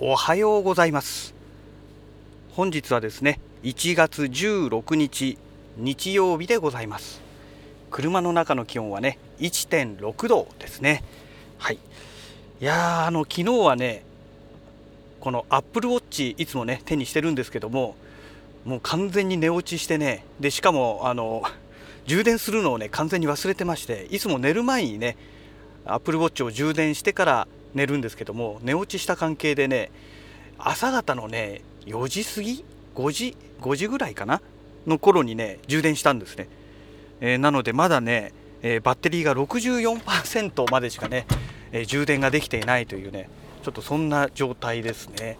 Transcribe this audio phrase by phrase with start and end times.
[0.00, 1.34] おはようございます。
[2.52, 5.38] 本日はですね1月16日
[5.76, 7.20] 日曜日でございます。
[7.90, 11.02] 車の中の気温はね1.6度ですね。
[11.58, 11.78] はい。
[12.60, 14.04] いやあの昨日はね
[15.18, 17.96] このアップルウォッチいつもね手にしてるんですけども
[18.64, 21.42] もう完全に寝落ちしてねでしかもあの
[22.06, 25.16] 充電するのをね完全に忘れてましていつも寝る前にね
[25.84, 29.90] アップルウォッチを充電してから寝るんですけども寝落ちした関係でね
[30.58, 32.64] 朝方のね4時過ぎ
[32.96, 34.42] 5時5時ぐらいかな
[34.86, 36.48] の頃にね充電したんですね、
[37.20, 38.32] えー、なのでまだね、
[38.62, 41.26] えー、バッテリーが64%までしかね、
[41.70, 43.30] えー、充電ができていないというね
[43.62, 45.38] ちょっとそんな状態ですね。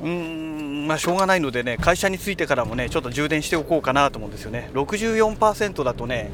[0.00, 4.70] うーんまあしょうがないのでね会社に着いてからもねちょっと充電しておこうかなと思うんですよね。
[4.74, 6.30] 64%だとね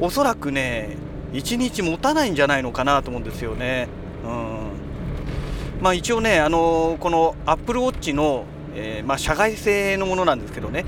[0.00, 0.96] おそらくね
[1.32, 3.88] 1日持たないんじゃないのかなと思うんですよね。
[4.24, 8.44] うんまあ、一応ね、あの、このアップルウォッチの、
[8.74, 10.84] えー、まあ、社外製のものなんですけどね、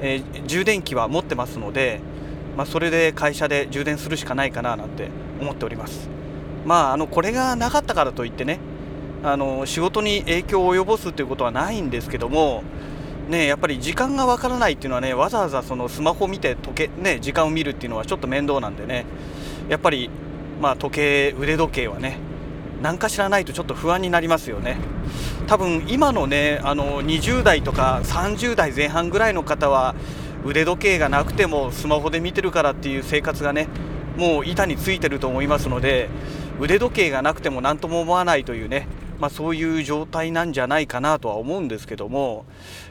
[0.00, 2.00] えー、充電器は持ってますので、
[2.56, 5.08] まあ、それで会社で充電するしかないかななんて
[5.40, 6.08] 思っております。
[6.64, 8.60] まあ、あのこれがなかったからといってね
[9.22, 12.62] あの仕事に影響を及ぼすということはないんですけども、
[13.28, 19.06] ね、やっぱり時間がわからないっていうのはねわざわざそのスマホ見て時計、ね、時間を見るっていうのはちょっと面倒なんでね
[19.68, 20.10] やっぱり、
[20.60, 22.18] まあ、時計腕時計はね
[22.82, 24.76] 何かしらないとちょっと不安になりますよね
[25.46, 29.94] 多分今のねあの20代とか30代前半ぐらいの方は
[30.44, 33.68] 腕時計がなくてもスマホで見てるからっていう生活がね
[34.16, 36.08] もう板についてると思いますので
[36.60, 38.86] 腕時計がなくても何とも思わないというね
[39.22, 42.44] まあ、そういう状態なんじゃないかなとは思うんですけども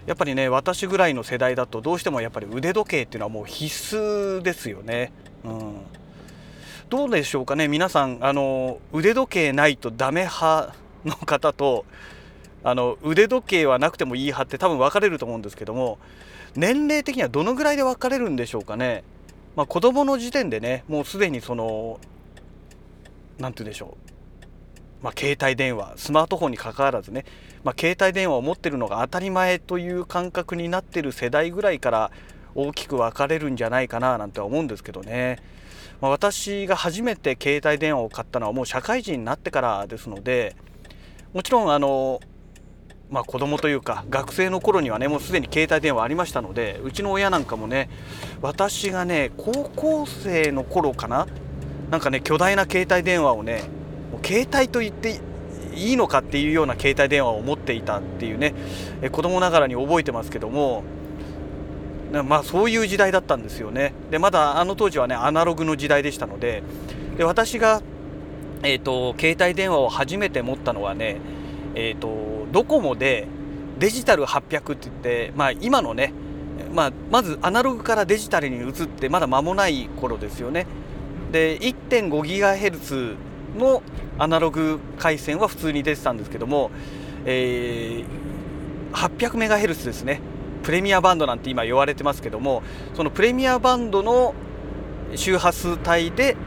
[0.05, 5.11] やっぱりね私ぐらいの世代だとどうしてもやっぱり腕時計っていうのはもう必須ですよね。
[5.44, 6.01] うん
[6.92, 10.75] どうでしょうかね皆さんあの腕時計ないとダメ派
[11.06, 11.86] の方と
[12.66, 15.99] あの腕時計はなくてもいい派って多分分かれると思うんですけども
[16.54, 19.05] 年齢的にはどのぐらいで分かれるんでしょうかね、
[19.55, 21.98] まあ、子供の時点でねもうすでにその
[23.39, 23.95] 何て言うんでしょ
[25.02, 27.23] う、まあ、携帯電話スマートフォンにかかわらずね、
[27.64, 32.11] まあ、携帯電話を持ってるのが当たり前という感覚になってる世代ぐらいから
[32.54, 35.39] 大きく分かれるんじゃないかななんて思うんですけどね。
[36.02, 40.56] まあ、私が初めて携帯電話を買ったのはもう社会人になってからですので
[41.34, 42.20] もちろんあの
[43.12, 47.90] まあ、子供というか学生の頃にはねもうすでに携帯電話ありましたのでうちの親なんかもね
[48.42, 51.28] 私がね高校生の頃かな
[51.90, 53.64] なんかね巨大な携帯電話をね
[54.14, 55.20] もう携帯と言って
[55.76, 58.54] いいのかっていうような携帯電話を持っていたっていうね
[59.11, 60.84] 子供ながらに覚えてますけども
[62.11, 63.94] まあそういう時代だったんですよね。
[64.10, 66.64] でまだあの当時はねアナログの時代でしたので。
[67.17, 67.82] で私が、
[68.64, 71.17] えーと、携帯電話を初めて持ったのはね、
[71.76, 73.27] えーと、ドコモで
[73.80, 76.14] デジタル800って言って、まあ、今のね、
[76.73, 80.67] まあ、まずアナログからデジタルに移ってまだ間もない頃ですよね。
[81.32, 83.16] で 1.5GHz
[83.58, 83.83] の
[84.17, 86.72] アナログ回線は普通に出てたんですけども、
[87.26, 90.22] えー、800MHz ですね。
[90.61, 92.64] プレミアバンドなんて今言われてますけども
[92.94, 94.33] そのプレミアバンドの
[95.16, 96.38] 周波数帯で、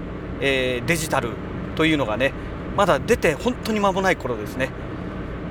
[0.40, 1.30] えー、デジタル
[1.76, 2.32] というのがね
[2.76, 4.70] まだ出て本当に間もない頃ですね、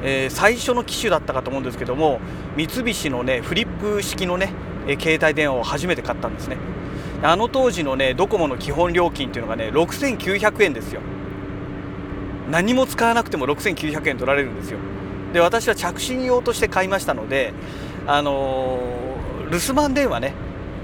[0.04, 2.20] えー、最初の機種だったかと思うんですけども
[2.56, 4.52] 三菱のねフリップ式のね
[5.00, 6.58] 携帯電話を初めて買ったんですね。
[7.22, 11.00] あの当時のねドコモの基本料金っていうのがね6900円ですよ。
[12.52, 14.80] 何も使わなくても6900円取られるんですよ。
[15.32, 17.54] で私は着信用として買いましたので
[18.08, 18.80] あの、
[19.52, 20.34] 留守番電話ね。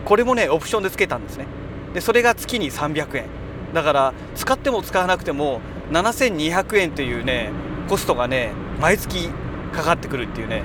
[0.05, 1.45] これもねオプションでつけたんですね。
[1.93, 3.25] でそれが月に300円
[3.73, 7.51] だから使っても使わなくても7200円というね
[7.87, 9.29] コストがね毎月
[9.73, 10.63] かかってくるっていうね。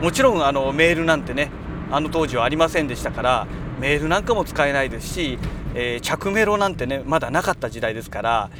[0.00, 1.50] もちろんあのメールなんてね
[1.90, 3.46] あの当時はありませんでしたから
[3.80, 5.38] メールなんかも使えないですし、
[5.74, 8.50] えー、着メロなんてねまだなかった時代ですから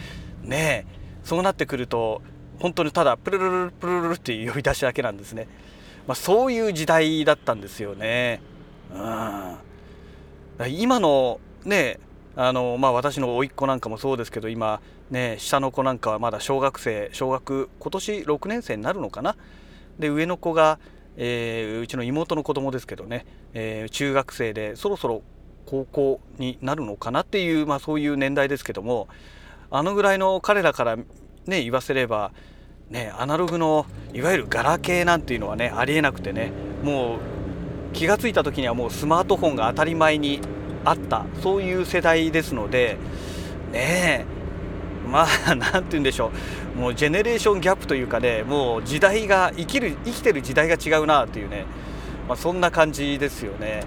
[0.43, 0.87] ね
[1.23, 2.23] そうなってくると
[2.61, 5.49] 本当にただプルルルプルルルって呼び出しだけなんですね。
[6.06, 8.41] まあ、そういう時代だったんですよね。
[8.93, 11.99] うん、今のね
[12.37, 19.37] あのまあ、私の甥っ子なんかもそうですけど今ね下の子なんかはまだ小学生小学今年6年生になるのかな
[20.01, 20.81] で上の子が、
[21.17, 25.23] えー、うちの妹の子供ですけどね、えー、中学生でそろそろ
[25.67, 29.06] 高校になるのかなっていう、まあ、そういう年代ですけども
[29.71, 31.05] あのぐらいの彼らからね
[31.47, 32.33] 言わせれば
[32.91, 36.53] ね、アナログのいわゆるガラケーなんていうのはねありえなくてね
[36.83, 37.19] もう
[37.95, 40.41] 気が付いた時にはもうスマートフォンが当たり前に
[40.85, 42.99] あったそういう世代ですので
[43.73, 46.31] ねえまあ 何て言うんでしょ
[46.77, 51.65] うもうジェネレーションギャップというかねもう時代が生きる生きてる時代が違うなというね、
[52.29, 53.85] まあ、そんな感じですよね。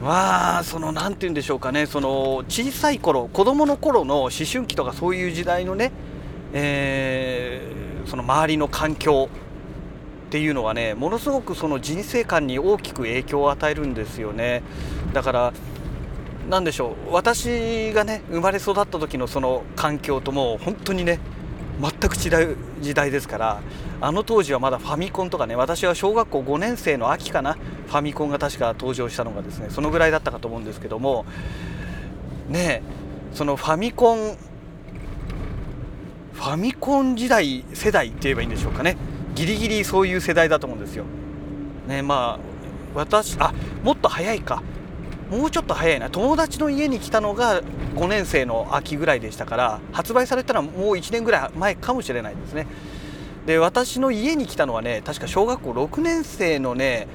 [0.00, 5.90] うん、まあその何て言うんでしょうかねその小さい頃子供の頃の思春期とかそういう時代のね、
[6.54, 9.28] えー、その周りの環境
[10.28, 14.62] っていうのはねものすごくその人生観に大きく影響を与えるんですよね。
[15.12, 15.52] だから
[16.48, 21.18] 何でしょう私がね生まれ育った時のその環境ともう本当にね
[21.80, 23.60] 全く違う時代ですから
[24.00, 31.24] あの当時はまだファミコンとかね私は小学校5年生の秋かなファミコンが確か登場したのがですねそのぐらいだったかと思うんですけども
[32.48, 32.82] ね
[33.32, 34.36] そのファミコン
[36.44, 38.98] ファミコン時代世代って言えばいいんでしょうかね。
[39.34, 41.06] ギリギリそういう世代だと思うんですよ。
[41.88, 42.38] ねまあ
[42.94, 44.62] 私あもっと早いか。
[45.30, 46.10] もうちょっと早いな。
[46.10, 47.62] 友達の家に来たのが
[47.94, 52.66] 5年生の秋ぐらいでしたから発売されたらもう1年ぐらい前かもしれないですね。
[53.46, 57.08] で私の家に来たのはね確か小学校6年生のね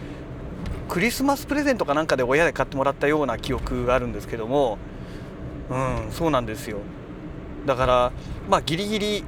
[0.88, 4.80] クリスマスプレゼントかなんかで親で買ってもらったような記憶があるんですけども。
[5.70, 6.80] うんそうなんですよ。
[7.66, 8.12] だから
[8.50, 9.24] まあギリギリ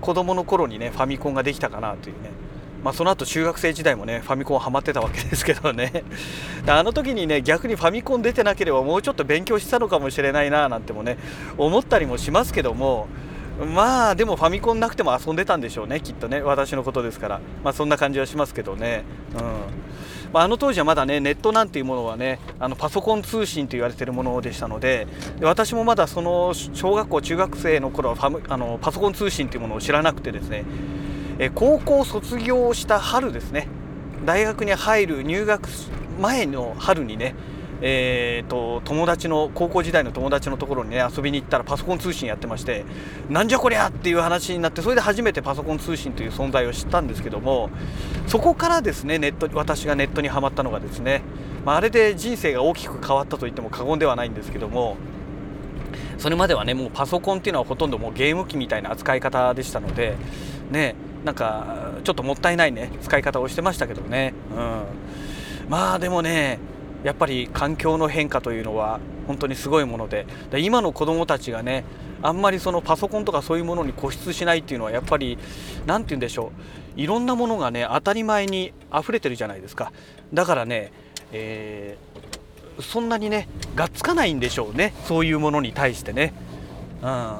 [0.00, 2.30] 子供の頃にねファミコンができたかなというね。
[2.82, 6.04] まあ、その後中学生時代もねファミコンハマってたわけですけどね。
[6.66, 11.16] あの時にね逆にファミコン出てなければもうちょっと勉強したのかもしれないななんてもね
[11.56, 13.08] 思ったりもしますけども
[13.74, 16.42] まあでもファミコンなくても遊んでたんでしょうねきっとね。
[16.42, 17.40] 私のことですから。
[17.62, 19.04] まあそんな感じはしますけどね。
[19.34, 19.42] うん。
[20.34, 25.06] まあ、あの当時はまだねネットなんていうものはねあのパソコン通信と言われているものでしたので
[25.38, 30.64] で私もまだその小学校中学生の頃はファムあのパソコン通信というものを知らなくてですね
[31.38, 33.68] え高校卒業した春ですね
[34.24, 35.68] 大学に入る入学
[36.20, 37.36] 前の春にね
[37.82, 42.84] えーと、友達の高校時代の友達のところにね遊びに行ったらパソコン通信やってまして
[43.28, 47.70] なんじゃこりゃっていう話になってそれで初めてパソコン通信という存在を知ったんですけども
[48.26, 51.22] そこからですねネット私がネットにはまったのがですね、
[51.64, 54.96] まあ、あれで人生が大きく変わったと言っても過言ではないんですけども
[56.18, 60.16] それまではねもうパソコンっていうのはほとんどもうゲーム機みたいな扱い方でしたので
[60.70, 60.94] ね
[61.24, 66.58] なんかちょっともったいないね使い方をしてましたけどね、うん、まあでもね
[67.04, 71.84] やっぱり環境の変化というのは本当にすごいもので今の子どもたちがね
[72.22, 75.38] あんまりそのパソコンとかそういうものに固執しないっていうのはやっぱり
[75.86, 76.52] 何て言うんでしょ
[76.96, 79.92] ういろんなものがね当たり前に溢れてるじゃないですか。
[80.32, 80.92] だからね、
[81.32, 86.32] えー、そんなにねがっつかないんでしょうねそういうものに対してね。
[87.02, 87.36] うん。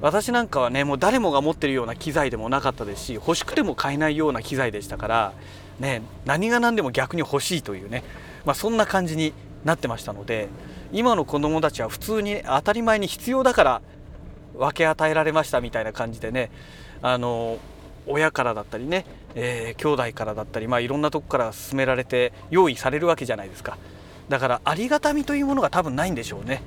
[0.00, 5.32] 私なんかはねもう誰もが持ってるような機材でもなかったですし欲しくても買えないような機材でしたから
[5.78, 8.02] ね何が何でも逆に欲しいというね。
[8.44, 9.32] まあ、そんな感じに
[9.64, 10.48] なってましたので
[10.92, 13.82] 今の子どもたちは普通に当たり前に必要だから
[14.54, 16.50] 分け与えられましたみたいな感じでね
[17.02, 17.58] あの
[18.06, 19.04] 親からだったりね、
[19.34, 23.78] えー、兄弟からだったり、まあ、いろんなとこから勧められて用意されるわけじゃないですか。
[24.28, 26.62] だからありがたみというものが多分ないんでしょうね。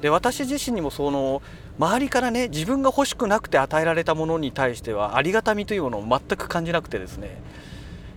[0.00, 1.42] で私自身にもその
[1.78, 7.40] 周りからね自分が欲しくなくて与えられたものに対してはありがたみというものを全く感じなくてですね。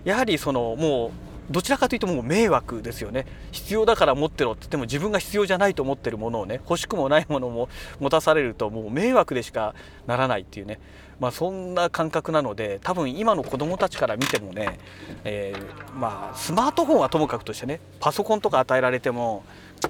[0.04, 3.26] やはりそのもうどちらかというともう迷惑ですよね。
[3.50, 7.68] 必要だから持ってろって言っても自分が必要じゃないと思ってるものをね欲しくもないものも
[8.00, 9.74] 持たされるともう迷惑でしか
[10.06, 10.78] ならないっていうね。
[11.20, 14.78] まあそんな感覚なので多分今の子供たちから見てもね、
[15.24, 19.44] えー、まあスマートフォンはともかくとしてねパソコンとか与えられても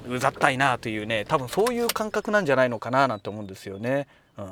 [0.07, 4.07] うざったいなというね多分そういう感覚なんじゃないのかななんて思うんですよね。
[4.37, 4.45] うん。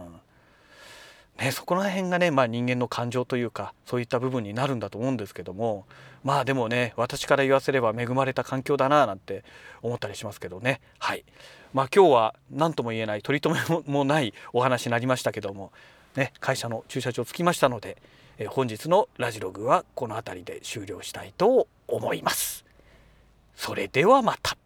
[1.41, 5.87] ね、そこら辺がね、まあ、人間の感情というかそういった部分になるんだと思うんですけども
[6.23, 9.43] まあでもね私から言わせれば恵まれた環境だななんて
[9.81, 11.25] 思ったりしますけどねはい
[11.73, 15.71] まあ今日は何とも言えない取り留めもないお話になりましたけども、
[16.15, 17.97] ね、会社の駐車場着きましたので、
[18.37, 22.65] え本日のラジログはこの辺りで終了したいと思います。
[23.55, 24.60] それではまた。